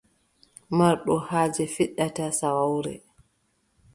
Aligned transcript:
Marɗo 0.77 1.13
haaje 1.27 1.63
fiɗɗata 1.73 2.25
saawawre. 2.39 2.93